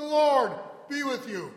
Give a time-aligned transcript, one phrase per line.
[0.00, 0.52] The Lord
[0.88, 1.52] be with you.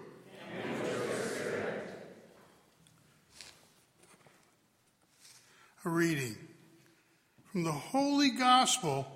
[5.85, 6.35] A reading
[7.49, 9.07] from the Holy Gospel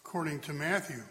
[0.00, 1.02] according to Matthew.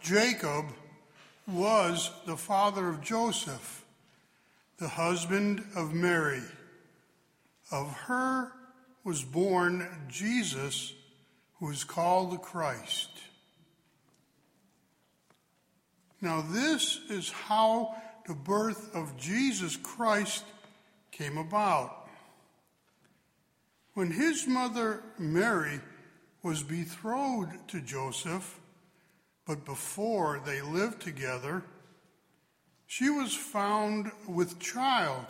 [0.00, 0.66] Jacob
[1.48, 3.84] was the father of Joseph,
[4.78, 6.42] the husband of Mary.
[7.72, 8.52] Of her
[9.06, 10.92] was born Jesus,
[11.60, 13.08] who is called the Christ.
[16.20, 17.94] Now, this is how
[18.26, 20.44] the birth of Jesus Christ
[21.12, 22.08] came about.
[23.94, 25.78] When his mother Mary
[26.42, 28.58] was betrothed to Joseph,
[29.46, 31.62] but before they lived together,
[32.88, 35.26] she was found with child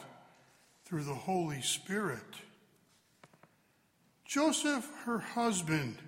[0.87, 2.46] through the Holy Spirit.
[4.27, 5.99] Joseph, her husband,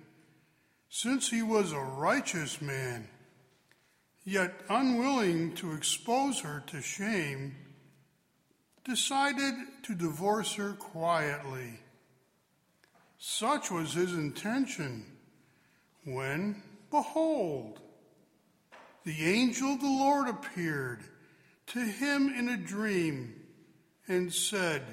[0.89, 3.07] since he was a righteous man,
[4.25, 7.55] yet unwilling to expose her to shame,
[8.83, 11.79] decided to divorce her quietly.
[13.17, 15.05] Such was his intention
[16.03, 17.79] when, behold,
[19.05, 21.03] the angel of the Lord appeared
[21.67, 23.35] to him in a dream
[24.07, 24.83] and said,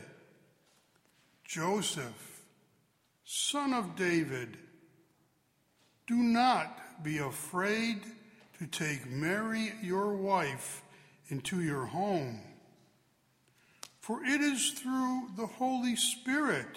[1.44, 2.35] Joseph,
[3.26, 4.56] son of David,
[6.06, 8.00] do not be afraid
[8.58, 10.82] to take Mary, your wife,
[11.28, 12.40] into your home.
[13.98, 16.68] For it is through the Holy Spirit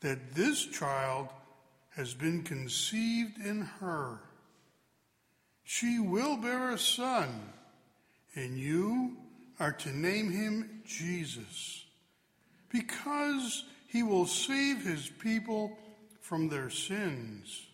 [0.00, 1.28] that this child
[1.90, 4.18] has been conceived in her.
[5.62, 7.52] She will bear a son,
[8.34, 9.16] and you
[9.60, 11.84] are to name him Jesus,
[12.68, 15.76] because he will save his people
[16.20, 17.66] from their sins.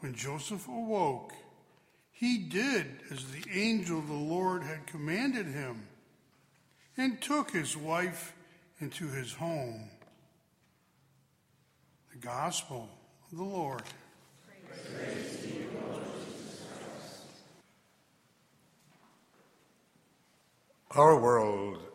[0.00, 1.32] When Joseph awoke,
[2.10, 5.86] he did as the angel of the Lord had commanded him
[6.96, 8.34] and took his wife
[8.80, 9.88] into his home.
[12.10, 12.88] The Gospel
[13.30, 13.82] of the Lord.
[20.90, 21.91] Our world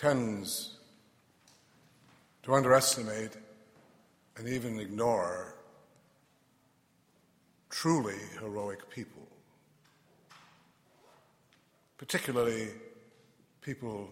[0.00, 0.78] tends
[2.42, 3.32] to underestimate
[4.38, 5.56] and even ignore
[7.68, 9.28] truly heroic people,
[11.98, 12.68] particularly
[13.60, 14.08] people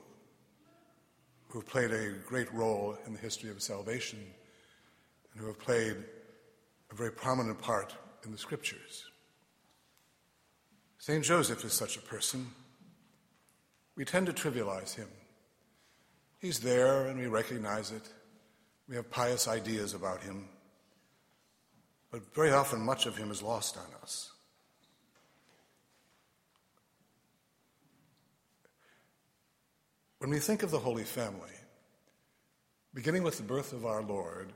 [1.49, 4.19] who have played a great role in the history of salvation
[5.33, 5.97] and who have played
[6.91, 7.95] a very prominent part
[8.27, 9.05] in the scriptures.
[10.99, 11.25] St.
[11.25, 12.47] Joseph is such a person.
[13.97, 15.09] We tend to trivialize him.
[16.39, 18.09] He's there and we recognize it.
[18.89, 20.49] We have pious ideas about him.
[22.11, 24.33] But very often, much of him is lost on us.
[30.19, 31.51] When we think of the Holy Family,
[32.95, 34.53] beginning with the birth of our Lord,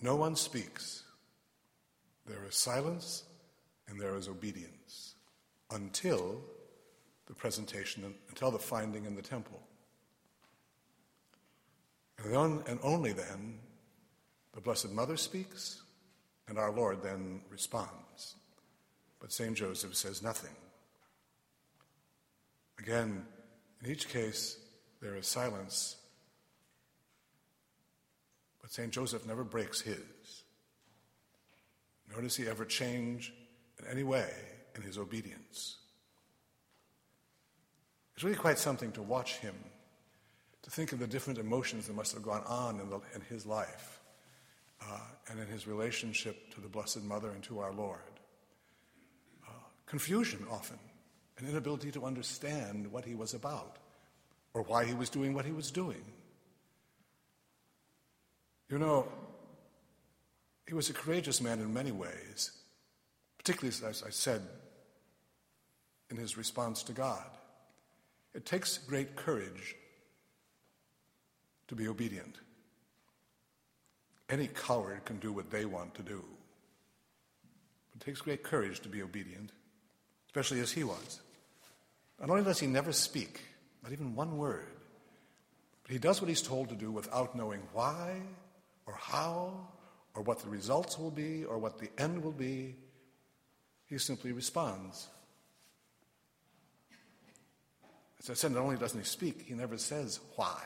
[0.00, 1.02] no one speaks.
[2.26, 3.24] There is silence
[3.88, 5.14] and there is obedience
[5.70, 6.42] until
[7.26, 9.60] the presentation, until the finding in the temple.
[12.22, 13.58] And, then, and only then
[14.52, 15.82] the Blessed Mother speaks,
[16.48, 18.36] and our Lord then responds.
[19.20, 19.56] But St.
[19.56, 20.54] Joseph says nothing.
[22.78, 23.24] Again,
[23.82, 24.58] in each case,
[25.00, 25.96] there is silence,
[28.60, 28.90] but St.
[28.92, 30.44] Joseph never breaks his.
[32.10, 33.32] Nor does he ever change
[33.78, 34.30] in any way
[34.76, 35.78] in his obedience.
[38.14, 39.54] It's really quite something to watch him,
[40.62, 43.44] to think of the different emotions that must have gone on in, the, in his
[43.44, 44.00] life
[44.82, 47.98] uh, and in his relationship to the Blessed Mother and to our Lord.
[49.46, 49.50] Uh,
[49.86, 50.78] confusion often,
[51.38, 53.76] an inability to understand what he was about
[54.52, 56.04] or why he was doing what he was doing.
[58.70, 59.08] You know,
[60.66, 62.52] he was a courageous man in many ways
[63.44, 64.40] particularly as I said
[66.10, 67.26] in his response to God.
[68.34, 69.76] It takes great courage
[71.68, 72.36] to be obedient.
[74.28, 76.24] Any coward can do what they want to do.
[77.94, 79.52] It takes great courage to be obedient,
[80.26, 81.20] especially as he was.
[82.20, 83.40] Not only does he never speak,
[83.82, 84.66] not even one word,
[85.82, 88.20] but he does what he's told to do without knowing why
[88.86, 89.68] or how
[90.14, 92.76] or what the results will be or what the end will be.
[93.86, 95.08] He simply responds.
[98.24, 100.62] As I said, not only doesn't he speak, he never says why.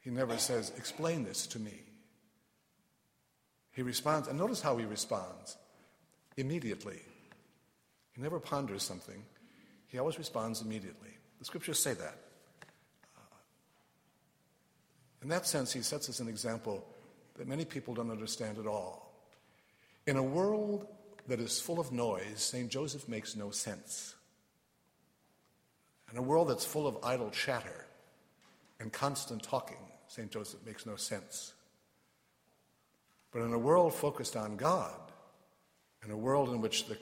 [0.00, 1.80] He never says, Explain this to me.
[3.70, 5.56] He responds, and notice how he responds
[6.36, 6.98] immediately.
[8.16, 9.22] He never ponders something,
[9.86, 11.10] he always responds immediately.
[11.38, 12.18] The scriptures say that.
[13.16, 13.36] Uh,
[15.22, 16.84] in that sense, he sets us an example
[17.36, 19.14] that many people don't understand at all.
[20.08, 20.88] In a world
[21.28, 22.68] that is full of noise, St.
[22.68, 24.16] Joseph makes no sense.
[26.10, 27.86] In a world that's full of idle chatter
[28.80, 29.76] and constant talking,
[30.08, 30.30] St.
[30.30, 31.52] Joseph makes no sense.
[33.30, 34.98] But in a world focused on God,
[36.04, 36.96] in a world in which the,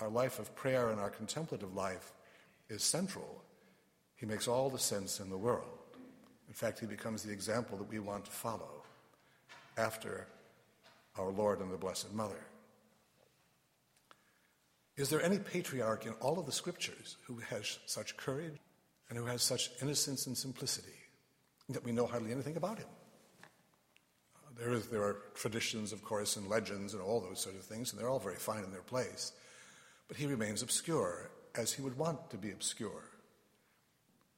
[0.00, 2.12] our life of prayer and our contemplative life
[2.68, 3.42] is central,
[4.16, 5.78] he makes all the sense in the world.
[6.48, 8.82] In fact, he becomes the example that we want to follow
[9.76, 10.26] after
[11.16, 12.40] our Lord and the Blessed Mother.
[14.98, 18.58] Is there any patriarch in all of the scriptures who has such courage
[19.08, 20.88] and who has such innocence and simplicity
[21.68, 22.88] that we know hardly anything about him?
[24.34, 27.62] Uh, there, is, there are traditions, of course, and legends and all those sort of
[27.62, 29.30] things, and they're all very fine in their place.
[30.08, 33.04] But he remains obscure, as he would want to be obscure.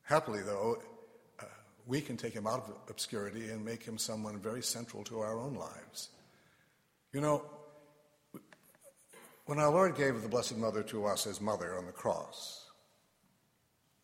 [0.03, 0.83] Happily, though,
[1.41, 1.45] uh,
[1.87, 5.39] we can take him out of obscurity and make him someone very central to our
[5.39, 6.11] own lives.
[7.15, 7.45] You know,
[9.51, 12.71] when our Lord gave the Blessed Mother to us as mother on the cross,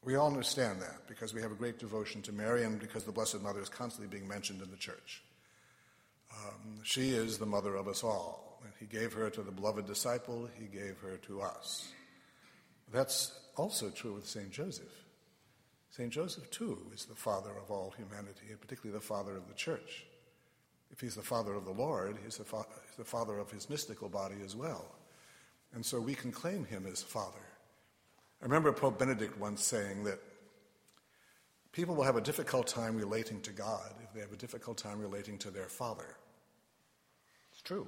[0.03, 3.13] we all understand that because we have a great devotion to Mary and because the
[3.13, 5.23] Blessed Mother is constantly being mentioned in the church.
[6.33, 8.61] Um, she is the mother of us all.
[8.81, 11.93] He gave her to the beloved disciple, he gave her to us.
[12.93, 14.51] That's also true with St.
[14.51, 15.05] Joseph.
[15.91, 16.11] St.
[16.11, 20.07] Joseph, too, is the father of all humanity, and particularly the father of the church.
[20.91, 23.71] If he's the father of the Lord, he's the, fa- he's the father of his
[23.71, 24.97] mystical body as well.
[25.77, 27.37] And so we can claim him as Father.
[28.41, 30.19] I remember Pope Benedict once saying that
[31.71, 34.99] people will have a difficult time relating to God if they have a difficult time
[34.99, 36.17] relating to their Father.
[37.53, 37.87] It's true.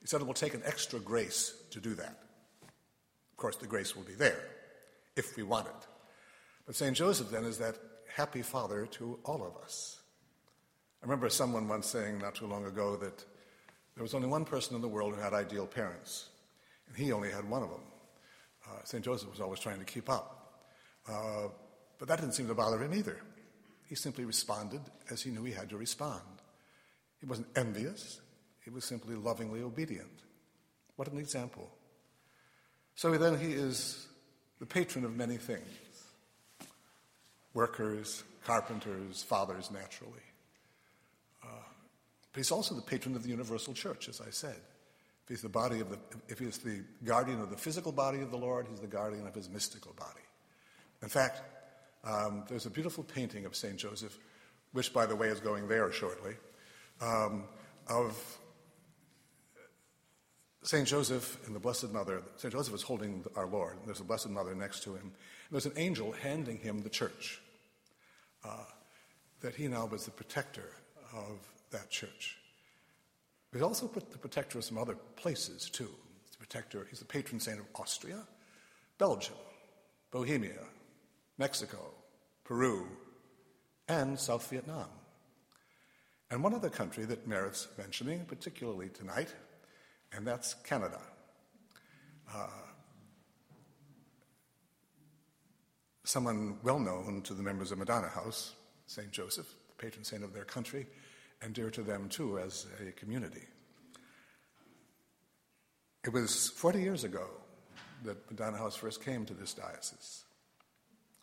[0.00, 2.16] He said it will take an extra grace to do that.
[2.62, 4.44] Of course, the grace will be there
[5.16, 5.88] if we want it.
[6.64, 6.96] But St.
[6.96, 7.76] Joseph then is that
[8.14, 9.98] happy father to all of us.
[11.02, 13.24] I remember someone once saying not too long ago that
[13.96, 16.28] there was only one person in the world who had ideal parents
[16.88, 17.80] and he only had one of them.
[18.66, 19.04] Uh, St.
[19.04, 20.62] Joseph was always trying to keep up.
[21.08, 21.48] Uh,
[21.98, 23.18] but that didn't seem to bother him either.
[23.88, 24.80] He simply responded
[25.10, 26.22] as he knew he had to respond.
[27.20, 28.20] He wasn't envious,
[28.64, 30.10] he was simply lovingly obedient.
[30.96, 31.70] What an example.
[32.96, 34.06] So then he is
[34.58, 35.68] the patron of many things
[37.54, 40.12] workers, carpenters, fathers, naturally.
[41.42, 41.46] Uh,
[42.32, 44.60] but he's also the patron of the universal church, as I said.
[45.26, 48.30] If he's the body of the, if he's the guardian of the physical body of
[48.30, 50.22] the Lord, he's the guardian of his mystical body.
[51.02, 51.42] In fact,
[52.04, 53.76] um, there's a beautiful painting of St.
[53.76, 54.16] Joseph,
[54.70, 56.34] which, by the way, is going there shortly,
[57.00, 57.42] um,
[57.88, 58.16] of
[60.62, 60.86] St.
[60.86, 62.22] Joseph and the Blessed Mother.
[62.36, 62.52] St.
[62.52, 65.02] Joseph is holding our Lord, there's a Blessed Mother next to him.
[65.02, 67.40] And there's an angel handing him the church,
[68.44, 68.64] uh,
[69.40, 70.70] that he now was the protector
[71.12, 71.40] of
[71.72, 72.38] that church.
[73.56, 75.88] He's also put the protector of some other places, too.
[76.22, 78.18] He's the protector, he's the patron saint of Austria,
[78.98, 79.34] Belgium,
[80.10, 80.60] Bohemia,
[81.38, 81.78] Mexico,
[82.44, 82.86] Peru,
[83.88, 84.90] and South Vietnam.
[86.30, 89.34] And one other country that merits mentioning, particularly tonight,
[90.12, 91.00] and that's Canada.
[92.30, 92.48] Uh,
[96.04, 98.52] someone well known to the members of Madonna House,
[98.86, 99.10] St.
[99.10, 100.86] Joseph, the patron saint of their country,
[101.42, 103.42] and dear to them too as a community.
[106.04, 107.26] It was 40 years ago
[108.04, 110.24] that Madonna House first came to this diocese.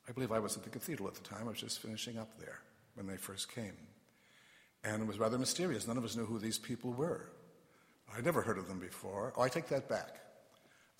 [0.08, 1.46] I believe I was at the cathedral at the time.
[1.46, 2.60] I was just finishing up there
[2.96, 3.78] when they first came.
[4.84, 5.88] And it was rather mysterious.
[5.88, 7.30] None of us knew who these people were.
[8.16, 9.34] I'd never heard of them before.
[9.38, 10.18] Oh, I take that back.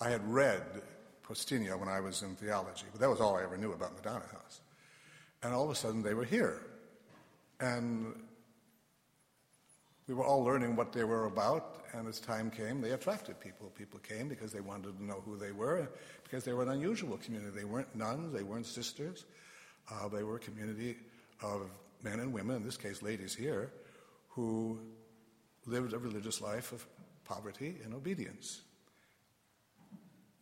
[0.00, 0.62] I had read
[1.26, 4.24] Poustinia when I was in theology, but that was all I ever knew about Madonna
[4.32, 4.60] House.
[5.42, 6.62] And all of a sudden they were here.
[7.60, 8.14] And
[10.06, 13.70] we were all learning what they were about, and as time came, they attracted people.
[13.76, 15.88] People came because they wanted to know who they were,
[16.24, 17.56] because they were an unusual community.
[17.56, 19.24] They weren't nuns, they weren't sisters.
[19.90, 20.96] Uh, they were a community
[21.42, 21.70] of
[22.02, 23.72] men and women, in this case, ladies here,
[24.28, 24.78] who
[25.66, 26.86] lived a religious life of
[27.24, 28.60] poverty and obedience.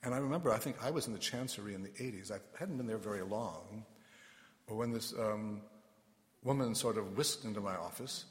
[0.02, 2.32] And I remember, I think I was in the chancery in the 80s.
[2.32, 3.84] I hadn't been there very long,
[4.66, 5.60] but when this um,
[6.42, 8.24] woman sort of whisked into my office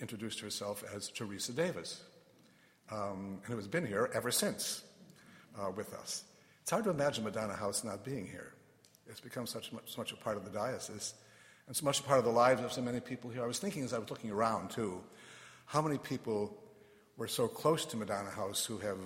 [0.00, 2.02] introduced herself as Teresa Davis,
[2.90, 4.82] um, and who has been here ever since
[5.60, 6.24] uh, with us.
[6.62, 8.54] It's hard to imagine Madonna House not being here.
[9.06, 11.14] It's become such much, much a part of the diocese
[11.66, 13.42] and so much a part of the lives of so many people here.
[13.42, 15.02] I was thinking as I was looking around, too,
[15.66, 16.56] how many people
[17.16, 18.98] were so close to Madonna House who have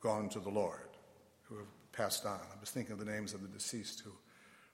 [0.00, 0.88] gone to the Lord,
[1.42, 2.38] who have passed on.
[2.38, 4.12] I was thinking of the names of the deceased who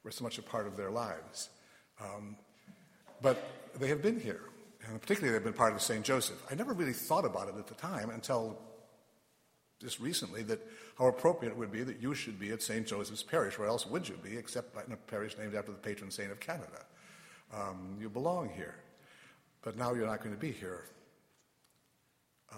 [0.05, 1.51] were so much a part of their lives.
[2.01, 2.37] Um,
[3.23, 3.43] but
[3.79, 4.43] they have been here,
[4.91, 6.05] and particularly they've been part of St.
[6.05, 6.43] Joseph.
[6.51, 8.59] I never really thought about it at the time until
[9.81, 10.61] just recently that
[10.99, 12.87] how appropriate it would be that you should be at St.
[12.87, 13.59] Joseph's Parish.
[13.59, 16.41] Where else would you be except in a parish named after the patron saint of
[16.41, 16.85] Canada?
[17.55, 18.75] Um, you belong here.
[19.63, 20.87] But now you're not going to be here.
[22.53, 22.57] Uh,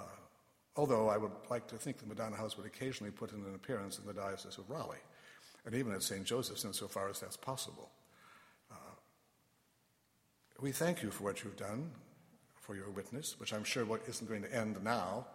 [0.76, 3.98] although I would like to think the Madonna House would occasionally put in an appearance
[3.98, 5.04] in the Diocese of Raleigh,
[5.66, 6.24] and even at St.
[6.24, 7.90] Joseph's, insofar as that's possible.
[8.70, 8.94] Uh,
[10.60, 11.90] we thank you for what you've done,
[12.72, 15.26] for your witness, which I'm sure isn't going to end now.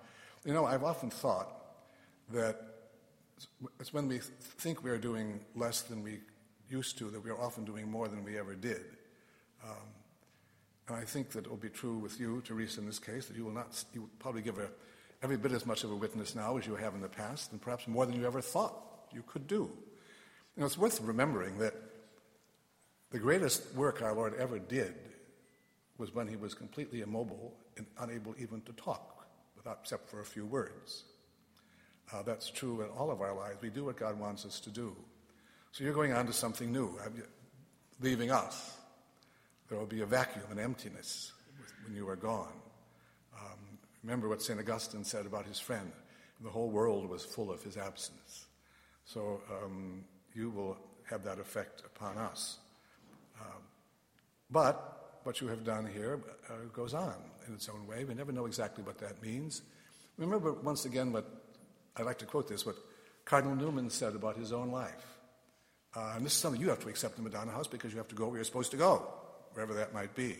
[0.43, 1.49] You know, I've often thought
[2.33, 2.59] that
[3.79, 6.21] it's when we think we are doing less than we
[6.67, 8.81] used to that we are often doing more than we ever did.
[9.63, 9.87] Um,
[10.87, 13.37] and I think that it will be true with you, Teresa, in this case, that
[13.37, 14.67] you will not, you will probably give a,
[15.21, 17.61] every bit as much of a witness now as you have in the past, and
[17.61, 18.73] perhaps more than you ever thought
[19.13, 19.69] you could do.
[20.55, 21.75] You know, it's worth remembering that
[23.11, 24.95] the greatest work our Lord ever did
[25.97, 30.25] was when he was completely immobile and unable even to talk, without, except for a
[30.25, 31.03] few words.
[32.13, 33.57] Uh, that's true in all of our lives.
[33.61, 34.95] We do what God wants us to do.
[35.71, 36.97] So you're going on to something new,
[37.99, 38.77] leaving us.
[39.69, 41.33] There will be a vacuum, an emptiness
[41.85, 42.53] when you are gone.
[43.37, 43.59] Um,
[44.03, 44.57] remember what St.
[44.59, 45.91] Augustine said about his friend
[46.41, 48.47] the whole world was full of his absence.
[49.05, 50.77] So um, you will
[51.09, 52.57] have that effect upon us.
[53.39, 53.61] Um,
[54.51, 57.13] but what you have done here uh, goes on
[57.49, 58.05] in its own way.
[58.05, 59.61] We never know exactly what that means.
[60.17, 61.29] Remember, once again, what
[61.97, 62.77] I like to quote this, what
[63.25, 65.05] Cardinal Newman said about his own life.
[65.93, 68.07] Uh, and this is something you have to accept in Madonna House because you have
[68.07, 69.05] to go where you're supposed to go,
[69.51, 70.37] wherever that might be.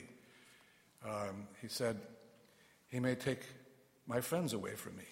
[1.05, 1.99] Um, he said,
[2.87, 3.41] He may take
[4.07, 5.09] my friends away from me.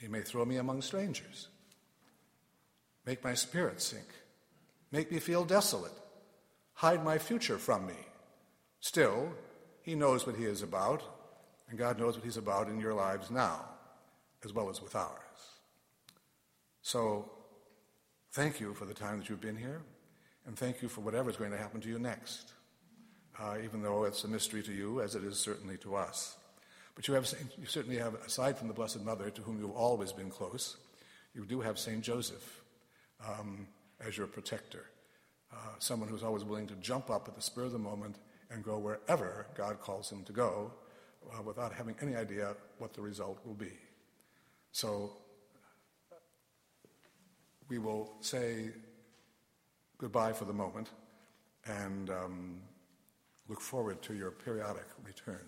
[0.00, 1.48] He may throw me among strangers,
[3.04, 4.08] make my spirit sink,
[4.90, 5.92] make me feel desolate,
[6.72, 8.06] hide my future from me.
[8.80, 9.32] Still,
[9.82, 11.02] He knows what He is about,
[11.68, 13.64] and God knows what He's about in your lives now,
[14.44, 15.10] as well as with ours.
[16.82, 17.30] So,
[18.32, 19.82] thank you for the time that you've been here,
[20.46, 22.52] and thank you for whatever is going to happen to you next,
[23.38, 26.36] uh, even though it's a mystery to you, as it is certainly to us.
[26.94, 30.12] But you, have, you certainly have, aside from the Blessed Mother, to whom you've always
[30.12, 30.76] been close,
[31.34, 32.02] you do have St.
[32.02, 32.62] Joseph
[33.26, 33.66] um,
[34.04, 34.86] as your protector,
[35.52, 38.16] uh, someone who's always willing to jump up at the spur of the moment
[38.50, 40.72] and go wherever God calls him to go
[41.32, 43.72] uh, without having any idea what the result will be.
[44.72, 45.12] So
[47.68, 48.70] we will say
[49.98, 50.88] goodbye for the moment
[51.66, 52.60] and um,
[53.48, 55.44] look forward to your periodic return.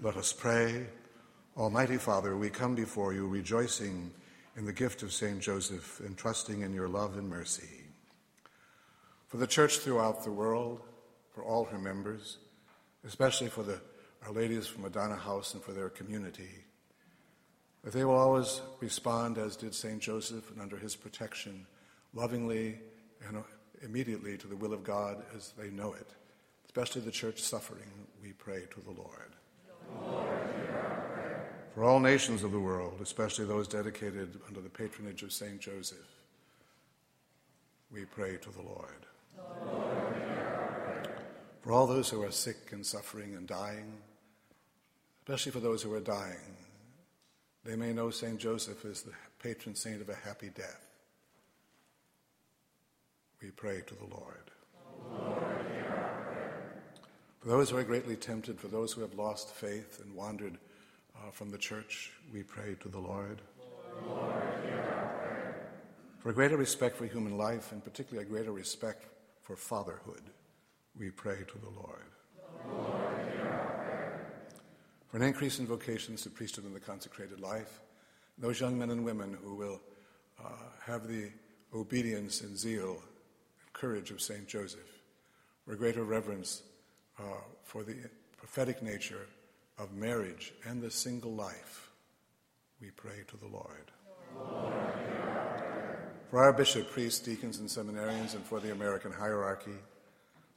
[0.00, 0.86] Let us pray.
[1.56, 4.10] Almighty Father, we come before you rejoicing
[4.56, 5.40] in the gift of St.
[5.40, 7.84] Joseph and trusting in your love and mercy.
[9.28, 10.80] For the church throughout the world,
[11.32, 12.38] for all her members,
[13.04, 13.80] especially for the
[14.24, 16.64] Our Ladies from Madonna House and for their community,
[17.82, 20.00] that they will always respond as did St.
[20.00, 21.66] Joseph and under his protection,
[22.14, 22.78] lovingly
[23.26, 23.42] and
[23.82, 26.10] immediately to the will of God as they know it.
[26.64, 27.90] Especially the church suffering,
[28.22, 29.32] we pray to the Lord.
[31.74, 35.58] For all nations of the world, especially those dedicated under the patronage of St.
[35.58, 35.98] Joseph,
[37.90, 39.06] we pray to the Lord.
[39.36, 39.61] Lord
[41.62, 43.94] for all those who are sick and suffering and dying,
[45.22, 46.56] especially for those who are dying,
[47.64, 48.38] they may know St.
[48.38, 50.84] Joseph as the patron saint of a happy death.
[53.40, 54.50] We pray to the Lord.
[55.10, 55.42] Lord
[57.40, 60.58] for those who are greatly tempted, for those who have lost faith and wandered
[61.16, 63.40] uh, from the church, we pray to the Lord.
[64.06, 64.42] Lord
[66.22, 69.06] for a greater respect for human life, and particularly a greater respect
[69.42, 70.22] for fatherhood,
[70.98, 72.06] we pray to the Lord.
[75.08, 77.80] For an increase in vocations to priesthood and the consecrated life,
[78.38, 79.80] those young men and women who will
[80.42, 80.48] uh,
[80.84, 81.30] have the
[81.74, 84.46] obedience and zeal and courage of St.
[84.46, 85.02] Joseph,
[85.64, 86.62] for greater reverence
[87.18, 87.22] uh,
[87.62, 87.96] for the
[88.36, 89.26] prophetic nature
[89.78, 91.90] of marriage and the single life,
[92.80, 93.90] we pray to the Lord.
[94.34, 94.82] Lord
[96.32, 99.76] for our bishop, priests, deacons, and seminarians, and for the American hierarchy,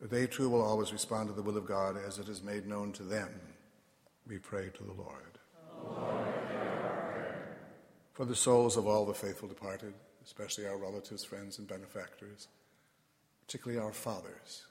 [0.02, 2.92] they too will always respond to the will of God as it is made known
[2.94, 3.30] to them
[4.28, 5.40] we pray to the Lord.
[5.84, 6.26] Lord
[8.14, 12.48] For the souls of all the faithful departed, especially our relatives, friends, and benefactors,
[13.46, 14.66] particularly our fathers,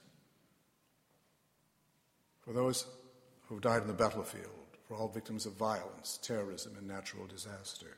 [2.40, 2.86] for those
[3.46, 4.48] who have died in the battlefield,
[4.88, 7.96] for all victims of violence, terrorism, and natural disaster.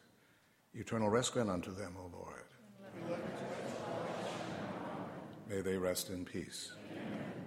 [0.74, 3.18] Eternal rest grant unto them, O Lord.
[5.48, 6.72] May they rest in peace.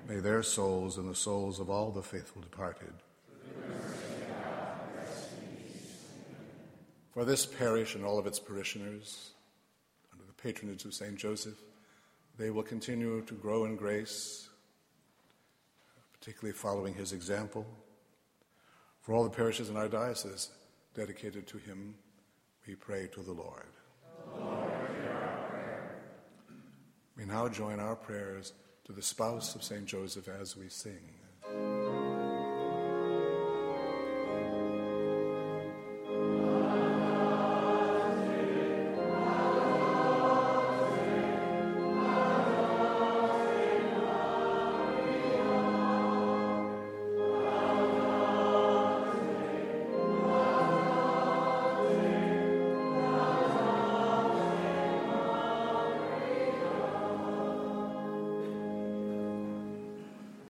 [0.09, 2.93] May their souls and the souls of all the faithful departed.
[7.13, 9.33] For this parish and all of its parishioners,
[10.11, 11.15] under the patronage of St.
[11.15, 11.61] Joseph,
[12.39, 14.49] they will continue to grow in grace,
[16.13, 17.67] particularly following his example.
[19.01, 20.49] For all the parishes in our diocese
[20.95, 21.93] dedicated to him,
[22.65, 23.67] we pray to the Lord.
[24.35, 24.71] Lord
[27.15, 28.53] we now join our prayers
[28.89, 29.85] to the spouse of St.
[29.85, 31.78] Joseph as we sing.